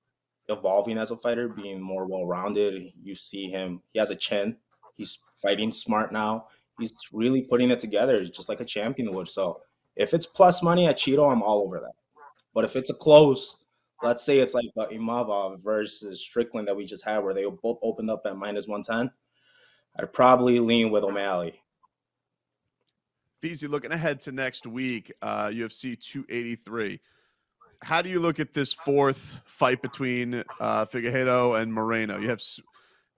evolving 0.48 0.98
as 0.98 1.10
a 1.10 1.16
fighter, 1.16 1.48
being 1.48 1.80
more 1.80 2.06
well 2.06 2.26
rounded. 2.26 2.92
You 3.02 3.14
see 3.14 3.48
him, 3.48 3.82
he 3.88 3.98
has 3.98 4.10
a 4.10 4.16
chin. 4.16 4.56
He's 4.96 5.18
fighting 5.34 5.72
smart 5.72 6.12
now. 6.12 6.46
He's 6.78 6.94
really 7.12 7.42
putting 7.42 7.70
it 7.70 7.78
together 7.78 8.24
just 8.24 8.48
like 8.48 8.60
a 8.60 8.64
champion 8.64 9.12
would. 9.12 9.28
So 9.28 9.60
if 9.96 10.14
it's 10.14 10.26
plus 10.26 10.62
money 10.62 10.86
at 10.86 10.96
Chito, 10.98 11.30
I'm 11.30 11.42
all 11.42 11.62
over 11.62 11.78
that. 11.80 11.92
But 12.54 12.64
if 12.64 12.74
it's 12.74 12.90
a 12.90 12.94
close, 12.94 13.56
let's 14.02 14.24
say 14.24 14.38
it's 14.38 14.54
like 14.54 14.66
uh, 14.76 14.86
Imavov 14.86 15.62
versus 15.62 16.20
Strickland 16.20 16.68
that 16.68 16.76
we 16.76 16.84
just 16.84 17.04
had, 17.04 17.18
where 17.18 17.34
they 17.34 17.44
both 17.44 17.78
opened 17.82 18.10
up 18.10 18.22
at 18.24 18.36
minus 18.36 18.66
110, 18.66 19.10
I'd 19.98 20.12
probably 20.12 20.58
lean 20.58 20.90
with 20.90 21.04
O'Malley. 21.04 21.60
Feezy, 23.42 23.68
looking 23.68 23.92
ahead 23.92 24.20
to 24.22 24.32
next 24.32 24.66
week, 24.66 25.12
uh, 25.22 25.46
UFC 25.46 25.98
283. 25.98 27.00
How 27.82 28.02
do 28.02 28.10
you 28.10 28.20
look 28.20 28.38
at 28.38 28.52
this 28.52 28.72
fourth 28.72 29.40
fight 29.46 29.80
between 29.80 30.44
uh, 30.60 30.86
and 30.92 31.72
Moreno? 31.72 32.18
You 32.18 32.28
have. 32.28 32.42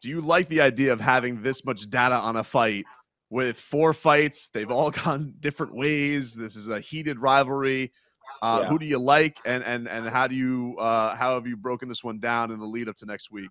Do 0.01 0.09
you 0.09 0.21
like 0.21 0.49
the 0.49 0.61
idea 0.61 0.93
of 0.93 1.01
having 1.01 1.43
this 1.43 1.65
much 1.65 1.89
data 1.89 2.17
on 2.17 2.37
a 2.37 2.45
fight 2.45 2.85
with 3.31 3.59
four 3.59 3.93
fights? 3.93 4.49
They've 4.49 4.71
all 4.71 4.91
gone 5.05 5.35
different 5.41 5.75
ways. 5.75 6.35
This 6.35 6.55
is 6.55 6.69
a 6.69 6.79
heated 6.79 7.19
rivalry. 7.19 7.93
Uh, 8.41 8.61
yeah. 8.63 8.69
Who 8.69 8.79
do 8.79 8.87
you 8.87 8.99
like, 8.99 9.39
and 9.45 9.63
and 9.65 9.89
and 9.89 10.09
how 10.09 10.27
do 10.27 10.35
you 10.35 10.77
uh, 10.79 11.15
how 11.15 11.35
have 11.35 11.47
you 11.47 11.57
broken 11.57 11.89
this 11.89 12.03
one 12.03 12.19
down 12.19 12.51
in 12.51 12.59
the 12.59 12.67
lead 12.67 12.89
up 12.89 12.97
to 12.97 13.07
next 13.07 13.31
week? 13.31 13.51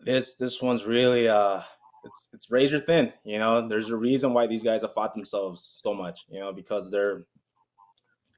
This 0.00 0.34
this 0.34 0.60
one's 0.60 0.84
really 0.84 1.28
uh, 1.28 1.62
it's 2.04 2.28
it's 2.32 2.50
razor 2.50 2.80
thin. 2.80 3.12
You 3.24 3.38
know, 3.38 3.68
there's 3.68 3.90
a 3.90 3.96
reason 3.96 4.32
why 4.32 4.46
these 4.46 4.64
guys 4.64 4.82
have 4.82 4.94
fought 4.94 5.12
themselves 5.12 5.80
so 5.82 5.94
much. 5.94 6.26
You 6.28 6.40
know, 6.40 6.52
because 6.52 6.90
they're 6.90 7.24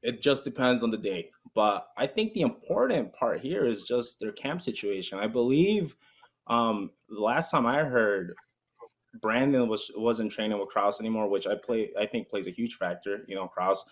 it 0.02 0.20
just 0.20 0.44
depends 0.44 0.82
on 0.82 0.90
the 0.90 0.98
day. 0.98 1.30
But 1.54 1.88
I 1.96 2.06
think 2.06 2.34
the 2.34 2.40
important 2.42 3.12
part 3.12 3.40
here 3.40 3.66
is 3.66 3.84
just 3.84 4.20
their 4.20 4.32
camp 4.32 4.60
situation. 4.60 5.18
I 5.18 5.26
believe 5.26 5.96
um, 6.48 6.90
the 7.08 7.20
last 7.20 7.50
time 7.50 7.66
I 7.66 7.84
heard 7.84 8.34
Brandon 9.20 9.68
was 9.68 9.90
wasn't 9.96 10.32
training 10.32 10.58
with 10.58 10.68
Krause 10.68 11.00
anymore, 11.00 11.28
which 11.28 11.46
I 11.46 11.54
play 11.54 11.90
I 11.98 12.06
think 12.06 12.28
plays 12.28 12.46
a 12.46 12.50
huge 12.50 12.76
factor. 12.76 13.24
You 13.28 13.34
know, 13.34 13.46
Krause, 13.46 13.84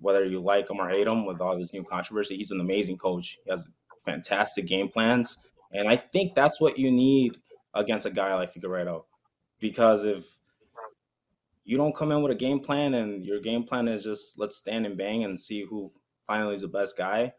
whether 0.00 0.24
you 0.24 0.40
like 0.40 0.68
him 0.68 0.80
or 0.80 0.88
hate 0.88 1.06
him, 1.06 1.26
with 1.26 1.40
all 1.40 1.56
this 1.56 1.72
new 1.72 1.84
controversy, 1.84 2.36
he's 2.36 2.50
an 2.50 2.60
amazing 2.60 2.98
coach. 2.98 3.38
He 3.44 3.50
has 3.50 3.68
fantastic 4.04 4.66
game 4.66 4.88
plans, 4.88 5.38
and 5.72 5.88
I 5.88 5.96
think 5.96 6.34
that's 6.34 6.60
what 6.60 6.78
you 6.78 6.90
need 6.90 7.36
against 7.74 8.06
a 8.06 8.10
guy 8.10 8.34
like 8.34 8.52
Figueiredo, 8.52 9.04
because 9.60 10.04
if 10.04 10.38
you 11.64 11.76
don't 11.76 11.94
come 11.94 12.12
in 12.12 12.22
with 12.22 12.32
a 12.32 12.36
game 12.36 12.60
plan 12.60 12.94
and 12.94 13.24
your 13.24 13.40
game 13.40 13.64
plan 13.64 13.88
is 13.88 14.04
just 14.04 14.38
let's 14.38 14.56
stand 14.56 14.86
and 14.86 14.98
bang 14.98 15.24
and 15.24 15.38
see 15.38 15.64
who 15.64 15.90
finally 16.26 16.54
is 16.54 16.60
the 16.62 16.68
best 16.68 16.96
guy, 16.96 17.32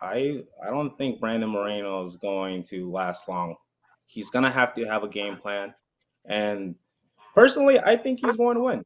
I 0.00 0.42
I 0.64 0.70
don't 0.70 0.96
think 0.96 1.20
Brandon 1.20 1.50
Moreno 1.50 2.02
is 2.02 2.16
going 2.16 2.62
to 2.64 2.90
last 2.90 3.28
long. 3.28 3.56
He's 4.04 4.30
gonna 4.30 4.50
have 4.50 4.74
to 4.74 4.84
have 4.84 5.04
a 5.04 5.08
game 5.08 5.36
plan. 5.36 5.74
And 6.24 6.74
personally, 7.34 7.78
I 7.78 7.96
think 7.96 8.20
he's 8.24 8.36
going 8.36 8.56
to 8.56 8.62
win. 8.62 8.84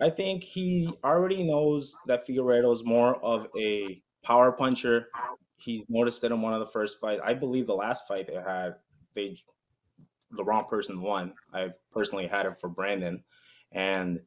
I 0.00 0.10
think 0.10 0.42
he 0.42 0.92
already 1.02 1.42
knows 1.42 1.96
that 2.06 2.26
Figueiredo 2.26 2.72
is 2.72 2.84
more 2.84 3.16
of 3.24 3.46
a 3.58 4.02
power 4.22 4.52
puncher. 4.52 5.08
He's 5.56 5.86
noticed 5.88 6.22
it 6.24 6.32
in 6.32 6.42
one 6.42 6.52
of 6.52 6.60
the 6.60 6.66
first 6.66 7.00
fights. 7.00 7.22
I 7.24 7.32
believe 7.32 7.66
the 7.66 7.74
last 7.74 8.06
fight 8.06 8.26
they 8.26 8.34
had, 8.34 8.74
they 9.14 9.38
the 10.32 10.44
wrong 10.44 10.66
person 10.68 11.00
won. 11.00 11.32
I 11.54 11.70
personally 11.92 12.26
had 12.26 12.46
it 12.46 12.60
for 12.60 12.68
Brandon, 12.68 13.22
and 13.72 14.20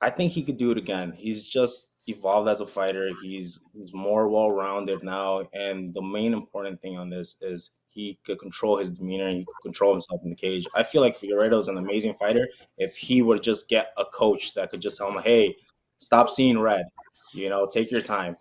I 0.00 0.10
think 0.10 0.32
he 0.32 0.42
could 0.42 0.56
do 0.56 0.70
it 0.70 0.78
again. 0.78 1.12
He's 1.12 1.48
just 1.48 1.92
evolved 2.06 2.48
as 2.48 2.60
a 2.60 2.66
fighter. 2.66 3.10
He's 3.22 3.60
he's 3.72 3.92
more 3.92 4.28
well 4.28 4.50
rounded 4.50 5.04
now, 5.04 5.42
and 5.52 5.94
the 5.94 6.02
main 6.02 6.32
important 6.32 6.80
thing 6.80 6.98
on 6.98 7.10
this 7.10 7.36
is 7.40 7.70
he 7.92 8.18
could 8.24 8.38
control 8.38 8.76
his 8.76 8.90
demeanor. 8.90 9.30
He 9.30 9.44
could 9.44 9.62
control 9.62 9.92
himself 9.92 10.20
in 10.22 10.30
the 10.30 10.36
cage. 10.36 10.66
I 10.74 10.82
feel 10.82 11.02
like 11.02 11.18
Figueiredo 11.18 11.58
is 11.58 11.68
an 11.68 11.78
amazing 11.78 12.14
fighter. 12.14 12.48
If 12.78 12.96
he 12.96 13.22
would 13.22 13.42
just 13.42 13.68
get 13.68 13.92
a 13.98 14.04
coach 14.04 14.54
that 14.54 14.70
could 14.70 14.80
just 14.80 14.98
tell 14.98 15.10
him, 15.10 15.22
"Hey, 15.22 15.56
stop 15.98 16.30
seeing 16.30 16.58
red. 16.58 16.86
You 17.34 17.50
know, 17.50 17.68
take 17.72 17.90
your 17.90 18.02
time." 18.02 18.34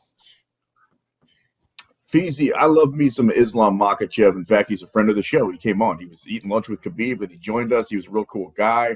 Feezy, 2.12 2.52
I 2.56 2.66
love 2.66 2.96
me 2.96 3.10
some 3.10 3.30
Islam 3.30 3.78
Makhachev. 3.78 4.36
In 4.36 4.46
fact, 4.46 4.70
he's 4.70 4.82
a 4.82 4.88
friend 4.88 5.12
of 5.12 5.16
the 5.16 5.22
show. 5.22 5.50
He 5.52 5.60
came 5.60 5.82
on. 5.82 6.00
He 6.00 6.08
was 6.08 6.28
eating 6.28 6.50
lunch 6.50 6.68
with 6.68 6.82
Khabib, 6.82 7.22
and 7.22 7.32
he 7.32 7.38
joined 7.38 7.72
us. 7.72 7.90
He 7.90 7.98
was 7.98 8.08
a 8.08 8.12
real 8.12 8.26
cool 8.26 8.52
guy. 8.58 8.96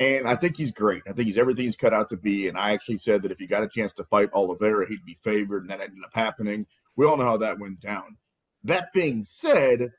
And 0.00 0.26
I 0.28 0.36
think 0.36 0.56
he's 0.56 0.72
great. 0.72 1.02
I 1.06 1.12
think 1.12 1.26
he's 1.26 1.38
everything 1.38 1.64
he's 1.64 1.76
cut 1.76 1.94
out 1.94 2.08
to 2.10 2.16
be. 2.16 2.48
And 2.48 2.58
I 2.58 2.72
actually 2.72 2.98
said 2.98 3.22
that 3.22 3.32
if 3.32 3.38
he 3.38 3.46
got 3.46 3.62
a 3.62 3.68
chance 3.68 3.92
to 3.94 4.04
fight 4.04 4.30
Oliveira, 4.32 4.86
he'd 4.88 5.04
be 5.04 5.14
favored, 5.14 5.62
and 5.62 5.70
that 5.70 5.80
ended 5.80 6.04
up 6.04 6.14
happening. 6.14 6.66
We 6.96 7.06
all 7.06 7.16
know 7.16 7.24
how 7.24 7.36
that 7.38 7.58
went 7.58 7.80
down. 7.80 8.16
That 8.66 8.92
being 8.92 9.22
said, 9.22 9.92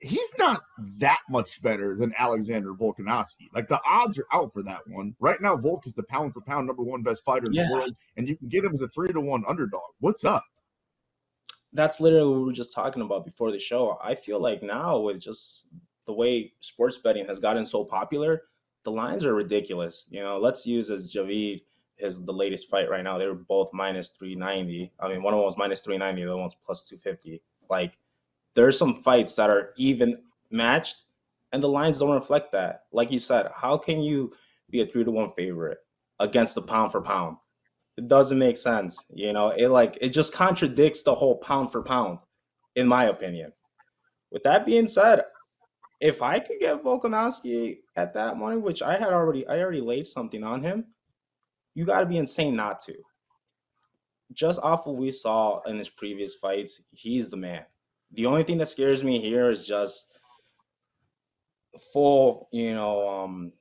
he's 0.00 0.38
not 0.38 0.60
that 0.96 1.18
much 1.28 1.62
better 1.62 1.94
than 1.94 2.14
Alexander 2.16 2.72
Volkanovski. 2.72 3.48
Like 3.54 3.68
the 3.68 3.80
odds 3.86 4.18
are 4.18 4.26
out 4.32 4.52
for 4.52 4.62
that 4.62 4.80
one. 4.86 5.14
Right 5.20 5.40
now, 5.40 5.56
Volk 5.56 5.86
is 5.86 5.94
the 5.94 6.04
pound 6.04 6.32
for 6.32 6.40
pound 6.40 6.66
number 6.66 6.82
one 6.82 7.02
best 7.02 7.24
fighter 7.24 7.46
in 7.46 7.52
yeah. 7.52 7.66
the 7.68 7.74
world, 7.74 7.96
and 8.16 8.28
you 8.28 8.36
can 8.36 8.48
get 8.48 8.64
him 8.64 8.72
as 8.72 8.80
a 8.80 8.88
three 8.88 9.12
to 9.12 9.20
one 9.20 9.44
underdog. 9.46 9.82
What's 10.00 10.24
up? 10.24 10.44
That's 11.74 12.00
literally 12.00 12.30
what 12.30 12.38
we 12.38 12.44
were 12.44 12.52
just 12.52 12.74
talking 12.74 13.02
about 13.02 13.26
before 13.26 13.52
the 13.52 13.58
show. 13.58 13.98
I 14.02 14.14
feel 14.14 14.40
like 14.40 14.62
now 14.62 14.98
with 15.00 15.20
just 15.20 15.68
the 16.06 16.14
way 16.14 16.54
sports 16.60 16.96
betting 16.96 17.26
has 17.26 17.40
gotten 17.40 17.66
so 17.66 17.84
popular, 17.84 18.44
the 18.84 18.90
lines 18.90 19.26
are 19.26 19.34
ridiculous. 19.34 20.06
You 20.08 20.20
know, 20.22 20.38
let's 20.38 20.66
use 20.66 20.90
as 20.90 21.12
Javid 21.12 21.60
his 21.98 22.24
the 22.24 22.32
latest 22.32 22.70
fight 22.70 22.88
right 22.88 23.04
now. 23.04 23.18
They 23.18 23.26
were 23.26 23.34
both 23.34 23.70
minus 23.72 24.10
390. 24.10 24.92
I 24.98 25.08
mean, 25.08 25.22
one 25.22 25.34
of 25.34 25.38
them 25.38 25.44
was 25.44 25.58
minus 25.58 25.82
390, 25.82 26.22
the 26.22 26.30
other 26.30 26.40
one's 26.40 26.54
plus 26.54 26.88
250. 26.88 27.42
Like 27.70 27.92
there's 28.54 28.78
some 28.78 28.96
fights 28.96 29.34
that 29.36 29.50
are 29.50 29.72
even 29.76 30.18
matched 30.50 31.04
and 31.52 31.62
the 31.62 31.68
lines 31.68 31.98
don't 31.98 32.10
reflect 32.10 32.52
that. 32.52 32.84
Like 32.92 33.10
you 33.10 33.18
said, 33.18 33.48
how 33.54 33.78
can 33.78 34.00
you 34.00 34.32
be 34.70 34.80
a 34.82 34.86
three 34.86 35.04
to 35.04 35.10
one 35.10 35.30
favorite 35.30 35.78
against 36.18 36.54
the 36.54 36.62
pound 36.62 36.92
for 36.92 37.00
pound? 37.00 37.36
It 37.96 38.08
doesn't 38.08 38.38
make 38.38 38.58
sense. 38.58 39.04
You 39.12 39.32
know, 39.32 39.48
it 39.48 39.68
like 39.68 39.98
it 40.00 40.10
just 40.10 40.34
contradicts 40.34 41.02
the 41.02 41.14
whole 41.14 41.38
pound 41.38 41.72
for 41.72 41.82
pound, 41.82 42.18
in 42.76 42.86
my 42.86 43.04
opinion. 43.06 43.52
With 44.30 44.42
that 44.44 44.66
being 44.66 44.86
said, 44.86 45.22
if 46.00 46.22
I 46.22 46.38
could 46.38 46.60
get 46.60 46.84
Volkanovski 46.84 47.78
at 47.96 48.14
that 48.14 48.36
money, 48.36 48.58
which 48.58 48.82
I 48.82 48.96
had 48.96 49.12
already, 49.12 49.46
I 49.48 49.58
already 49.58 49.80
laid 49.80 50.06
something 50.06 50.44
on 50.44 50.62
him, 50.62 50.86
you 51.74 51.84
got 51.84 52.00
to 52.00 52.06
be 52.06 52.18
insane 52.18 52.54
not 52.54 52.80
to 52.82 52.94
just 54.32 54.60
off 54.62 54.86
what 54.86 54.96
we 54.96 55.10
saw 55.10 55.60
in 55.62 55.78
his 55.78 55.88
previous 55.88 56.34
fights, 56.34 56.82
he's 56.90 57.30
the 57.30 57.36
man. 57.36 57.64
The 58.12 58.26
only 58.26 58.44
thing 58.44 58.58
that 58.58 58.68
scares 58.68 59.04
me 59.04 59.20
here 59.20 59.50
is 59.50 59.66
just 59.66 60.12
full, 61.92 62.48
you 62.52 62.74
know, 62.74 63.08
um, 63.08 63.52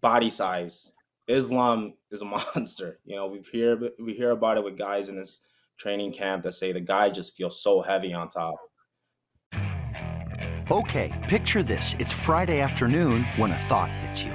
body 0.00 0.30
size. 0.30 0.92
Islam 1.28 1.94
is 2.10 2.22
a 2.22 2.24
monster. 2.56 2.98
You 3.04 3.16
know, 3.16 3.26
we 3.26 3.40
hear 3.52 3.78
we 3.98 4.14
hear 4.14 4.30
about 4.30 4.58
it 4.58 4.64
with 4.64 4.76
guys 4.76 5.08
in 5.08 5.16
this 5.16 5.40
training 5.76 6.12
camp 6.12 6.42
that 6.44 6.52
say 6.52 6.72
the 6.72 6.80
guy 6.80 7.10
just 7.10 7.36
feels 7.36 7.60
so 7.60 7.80
heavy 7.80 8.14
on 8.14 8.28
top. 8.28 8.56
Okay, 10.70 11.12
picture 11.28 11.62
this: 11.62 11.94
it's 11.98 12.12
Friday 12.12 12.60
afternoon 12.60 13.24
when 13.36 13.52
a 13.52 13.58
thought 13.58 13.90
hits 13.92 14.22
you. 14.22 14.34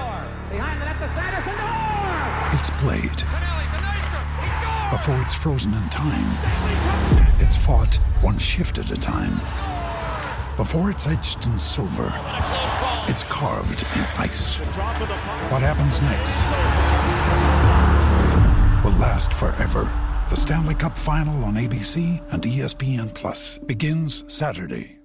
it's 2.53 2.69
played. 2.71 3.23
Before 4.91 5.21
it's 5.21 5.33
frozen 5.33 5.73
in 5.73 5.89
time, 5.89 6.37
it's 7.39 7.55
fought 7.65 7.95
one 8.21 8.37
shift 8.37 8.77
at 8.77 8.91
a 8.91 8.99
time. 8.99 9.35
Before 10.57 10.91
it's 10.91 11.07
etched 11.07 11.45
in 11.45 11.57
silver, 11.57 12.11
it's 13.07 13.23
carved 13.23 13.83
in 13.95 14.05
ice. 14.17 14.57
What 15.49 15.61
happens 15.61 16.01
next 16.01 16.35
will 18.83 18.99
last 18.99 19.33
forever. 19.33 19.89
The 20.29 20.35
Stanley 20.35 20.75
Cup 20.75 20.97
Final 20.97 21.43
on 21.45 21.55
ABC 21.55 22.21
and 22.31 22.43
ESPN 22.43 23.13
Plus 23.13 23.57
begins 23.57 24.23
Saturday. 24.31 24.99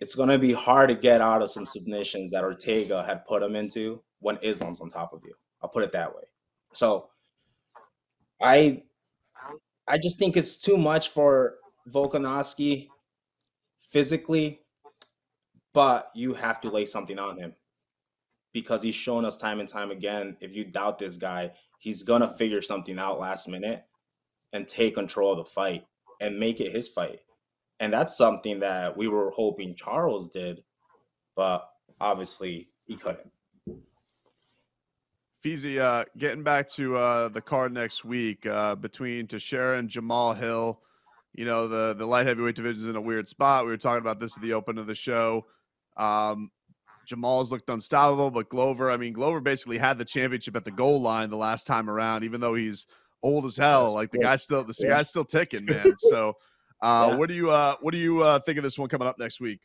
It's 0.00 0.14
gonna 0.14 0.38
be 0.38 0.52
hard 0.52 0.88
to 0.90 0.94
get 0.94 1.20
out 1.20 1.42
of 1.42 1.50
some 1.50 1.66
submissions 1.66 2.30
that 2.32 2.44
Ortega 2.44 3.02
had 3.04 3.24
put 3.26 3.42
him 3.42 3.56
into 3.56 4.02
when 4.20 4.38
Islam's 4.42 4.80
on 4.80 4.90
top 4.90 5.12
of 5.12 5.22
you. 5.24 5.34
I'll 5.62 5.70
put 5.70 5.82
it 5.82 5.92
that 5.92 6.14
way. 6.14 6.24
So 6.74 7.10
I 8.40 8.82
I 9.86 9.98
just 9.98 10.18
think 10.18 10.36
it's 10.36 10.56
too 10.56 10.76
much 10.76 11.10
for 11.10 11.56
Volkanovski 11.88 12.88
physically, 13.90 14.60
but 15.72 16.10
you 16.14 16.34
have 16.34 16.60
to 16.62 16.70
lay 16.70 16.86
something 16.86 17.18
on 17.18 17.38
him 17.38 17.54
because 18.52 18.82
he's 18.82 18.94
shown 18.94 19.24
us 19.24 19.36
time 19.36 19.60
and 19.60 19.68
time 19.68 19.90
again. 19.90 20.36
If 20.40 20.54
you 20.54 20.64
doubt 20.64 20.98
this 20.98 21.16
guy, 21.16 21.52
he's 21.78 22.02
gonna 22.02 22.34
figure 22.36 22.62
something 22.62 22.98
out 22.98 23.20
last 23.20 23.48
minute 23.48 23.84
and 24.52 24.66
take 24.66 24.94
control 24.94 25.32
of 25.32 25.38
the 25.38 25.44
fight 25.44 25.86
and 26.20 26.38
make 26.38 26.60
it 26.60 26.72
his 26.72 26.88
fight. 26.88 27.20
And 27.80 27.92
that's 27.92 28.16
something 28.16 28.60
that 28.60 28.96
we 28.96 29.08
were 29.08 29.30
hoping 29.30 29.74
Charles 29.74 30.30
did, 30.30 30.62
but 31.36 31.68
obviously 32.00 32.70
he 32.84 32.96
couldn't. 32.96 33.30
Feezy, 35.44 35.78
uh, 35.78 36.04
getting 36.16 36.42
back 36.42 36.68
to 36.70 36.96
uh, 36.96 37.28
the 37.28 37.40
card 37.42 37.72
next 37.72 38.02
week 38.04 38.46
uh, 38.46 38.74
between 38.76 39.26
Teixeira 39.26 39.78
and 39.78 39.90
Jamal 39.90 40.32
Hill. 40.32 40.80
You 41.34 41.44
know, 41.44 41.68
the, 41.68 41.92
the 41.92 42.06
light 42.06 42.26
heavyweight 42.26 42.54
division 42.54 42.78
is 42.78 42.86
in 42.86 42.96
a 42.96 43.00
weird 43.00 43.28
spot. 43.28 43.64
We 43.64 43.70
were 43.70 43.76
talking 43.76 44.00
about 44.00 44.20
this 44.20 44.36
at 44.36 44.42
the 44.42 44.54
open 44.54 44.78
of 44.78 44.86
the 44.86 44.94
show. 44.94 45.44
Um, 45.98 46.50
Jamal's 47.04 47.52
looked 47.52 47.68
unstoppable, 47.68 48.30
but 48.30 48.48
Glover, 48.48 48.90
I 48.90 48.96
mean, 48.96 49.12
Glover 49.12 49.40
basically 49.40 49.76
had 49.76 49.98
the 49.98 50.04
championship 50.06 50.56
at 50.56 50.64
the 50.64 50.70
goal 50.70 51.02
line 51.02 51.28
the 51.28 51.36
last 51.36 51.66
time 51.66 51.90
around, 51.90 52.24
even 52.24 52.40
though 52.40 52.54
he's 52.54 52.86
old 53.22 53.44
as 53.44 53.56
hell. 53.56 53.92
Like 53.92 54.10
the 54.12 54.18
guy's 54.18 54.42
still 54.42 54.64
the 54.64 54.74
Yeah. 54.78 54.88
guy's 54.88 55.10
still 55.10 55.24
ticking, 55.24 55.66
man. 55.66 55.94
So 55.98 56.34
uh, 56.80 57.08
Yeah. 57.10 57.16
what 57.18 57.28
do 57.28 57.34
you 57.34 57.50
uh, 57.50 57.74
what 57.82 57.92
do 57.92 57.98
you 57.98 58.22
uh, 58.22 58.38
think 58.38 58.56
of 58.56 58.64
this 58.64 58.78
one 58.78 58.88
coming 58.88 59.08
up 59.08 59.18
next 59.18 59.40
week? 59.40 59.60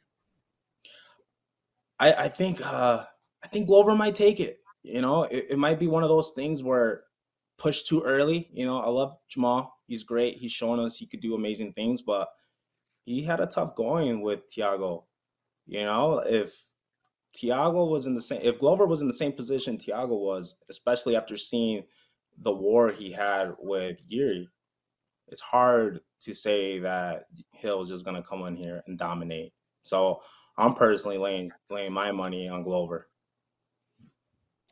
I, 2.00 2.14
I 2.14 2.28
think 2.30 2.66
uh 2.66 3.06
I 3.44 3.48
think 3.48 3.68
Glover 3.68 3.96
might 3.96 4.16
take 4.16 4.42
it. 4.42 4.60
You 4.84 5.02
know, 5.02 5.24
it, 5.24 5.48
it 5.52 5.60
might 5.60 5.80
be 5.80 5.88
one 5.88 6.04
of 6.04 6.10
those 6.10 6.32
things 6.32 6.64
where 6.64 7.04
push 7.58 7.84
too 7.84 8.02
early. 8.02 8.50
You 8.52 8.66
know, 8.66 8.80
I 8.80 8.88
love 8.90 9.18
Jamal. 9.28 9.78
He's 9.86 10.04
great. 10.04 10.38
He's 10.38 10.52
shown 10.52 10.80
us 10.80 10.96
he 10.96 11.06
could 11.06 11.20
do 11.22 11.36
amazing 11.36 11.74
things, 11.74 12.02
but 12.02 12.30
he 13.06 13.24
had 13.24 13.40
a 13.40 13.46
tough 13.46 13.76
going 13.76 14.22
with 14.22 14.50
Thiago. 14.50 15.04
You 15.68 15.84
know, 15.84 16.20
if 16.20 16.66
Thiago 17.36 17.90
was 17.90 18.08
in 18.08 18.16
the 18.16 18.22
same 18.22 18.42
if 18.42 18.60
Glover 18.60 18.88
was 18.88 19.02
in 19.02 19.08
the 19.08 19.14
same 19.14 19.34
position 19.34 19.78
Thiago 19.78 20.20
was, 20.20 20.56
especially 20.70 21.16
after 21.16 21.38
seeing 21.38 21.84
the 22.42 22.52
war 22.52 22.92
he 22.92 23.12
had 23.12 23.54
with 23.60 24.00
Yuri, 24.08 24.50
it's 25.28 25.42
hard 25.42 26.00
to 26.22 26.34
say 26.34 26.80
that 26.80 27.26
Hill's 27.52 27.90
just 27.90 28.06
gonna 28.06 28.24
come 28.24 28.46
in 28.46 28.56
here 28.56 28.84
and 28.88 28.98
dominate. 28.98 29.54
So 29.84 30.22
I'm 30.58 30.74
personally 30.74 31.18
laying 31.18 31.52
laying 31.70 31.94
my 31.94 32.12
money 32.12 32.48
on 32.48 32.64
Glover. 32.64 33.09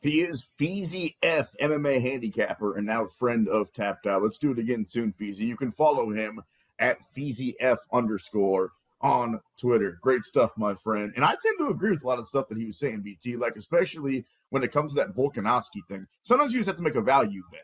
He 0.01 0.21
is 0.21 0.47
Feezy 0.59 1.15
F, 1.23 1.55
MMA 1.61 2.01
handicapper, 2.01 2.75
and 2.77 2.85
now 2.85 3.07
friend 3.07 3.47
of 3.47 3.73
Tapped 3.73 4.05
Out. 4.05 4.21
Let's 4.21 4.37
do 4.37 4.51
it 4.51 4.59
again 4.59 4.85
soon, 4.85 5.11
Feezy. 5.11 5.39
You 5.39 5.57
can 5.57 5.71
follow 5.71 6.11
him 6.11 6.41
at 6.79 6.97
Feezy 7.15 7.55
F 7.59 7.79
underscore 7.91 8.71
on 9.01 9.39
Twitter. 9.59 9.99
Great 10.01 10.23
stuff, 10.23 10.51
my 10.57 10.75
friend. 10.75 11.13
And 11.15 11.25
I 11.25 11.29
tend 11.29 11.57
to 11.59 11.69
agree 11.69 11.91
with 11.91 12.03
a 12.03 12.07
lot 12.07 12.19
of 12.19 12.25
the 12.25 12.27
stuff 12.27 12.47
that 12.49 12.57
he 12.57 12.65
was 12.65 12.77
saying, 12.77 13.01
BT, 13.01 13.37
like 13.37 13.55
especially 13.55 14.25
when 14.49 14.63
it 14.63 14.71
comes 14.71 14.93
to 14.93 14.99
that 15.01 15.15
Volkanovski 15.15 15.85
thing. 15.87 16.07
Sometimes 16.23 16.53
you 16.53 16.59
just 16.59 16.67
have 16.67 16.77
to 16.77 16.83
make 16.83 16.95
a 16.95 17.01
value 17.01 17.43
bet. 17.51 17.61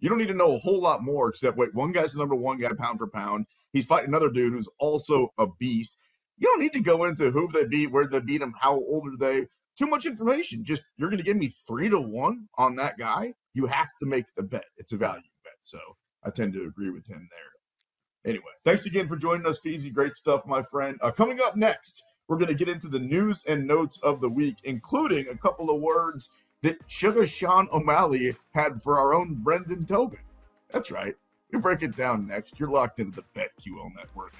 You 0.00 0.08
don't 0.08 0.18
need 0.18 0.28
to 0.28 0.34
know 0.34 0.54
a 0.54 0.58
whole 0.58 0.80
lot 0.80 1.02
more 1.02 1.28
except 1.28 1.56
wait, 1.56 1.74
one 1.74 1.92
guy's 1.92 2.12
the 2.12 2.18
number 2.18 2.34
one 2.34 2.58
guy 2.58 2.70
pound 2.78 2.98
for 2.98 3.06
pound. 3.06 3.46
He's 3.72 3.86
fighting 3.86 4.08
another 4.08 4.30
dude 4.30 4.52
who's 4.52 4.68
also 4.78 5.32
a 5.38 5.46
beast. 5.58 5.98
You 6.38 6.48
don't 6.48 6.60
need 6.60 6.74
to 6.74 6.80
go 6.80 7.04
into 7.04 7.30
who 7.30 7.48
they 7.48 7.64
beat, 7.64 7.90
where 7.90 8.06
they 8.06 8.20
beat 8.20 8.42
him, 8.42 8.54
how 8.60 8.74
old 8.74 9.08
are 9.08 9.16
they. 9.16 9.46
Too 9.76 9.86
much 9.86 10.06
information. 10.06 10.64
Just 10.64 10.84
you're 10.96 11.10
going 11.10 11.18
to 11.18 11.24
give 11.24 11.36
me 11.36 11.48
three 11.48 11.88
to 11.88 12.00
one 12.00 12.48
on 12.56 12.76
that 12.76 12.98
guy. 12.98 13.34
You 13.54 13.66
have 13.66 13.88
to 14.00 14.06
make 14.06 14.26
the 14.36 14.42
bet. 14.42 14.64
It's 14.76 14.92
a 14.92 14.96
value 14.96 15.22
bet. 15.44 15.54
So 15.60 15.78
I 16.24 16.30
tend 16.30 16.54
to 16.54 16.66
agree 16.66 16.90
with 16.90 17.06
him 17.06 17.28
there. 17.30 18.30
Anyway, 18.30 18.44
thanks 18.64 18.86
again 18.86 19.06
for 19.06 19.16
joining 19.16 19.46
us, 19.46 19.60
Feezy. 19.60 19.92
Great 19.92 20.16
stuff, 20.16 20.46
my 20.46 20.62
friend. 20.62 20.98
Uh, 21.00 21.12
coming 21.12 21.38
up 21.40 21.54
next, 21.56 22.02
we're 22.26 22.38
going 22.38 22.48
to 22.48 22.54
get 22.54 22.68
into 22.68 22.88
the 22.88 22.98
news 22.98 23.44
and 23.46 23.66
notes 23.66 23.98
of 24.02 24.20
the 24.20 24.28
week, 24.28 24.56
including 24.64 25.28
a 25.28 25.36
couple 25.36 25.70
of 25.70 25.80
words 25.80 26.30
that 26.62 26.78
Sugar 26.88 27.26
Sean 27.26 27.68
O'Malley 27.72 28.34
had 28.52 28.82
for 28.82 28.98
our 28.98 29.14
own 29.14 29.34
Brendan 29.34 29.84
Tobin. 29.84 30.18
That's 30.72 30.90
right. 30.90 31.14
We 31.52 31.60
break 31.60 31.82
it 31.82 31.94
down 31.94 32.26
next. 32.26 32.58
You're 32.58 32.70
locked 32.70 32.98
into 32.98 33.22
the 33.22 33.40
BetQL 33.40 33.94
network. 33.94 34.32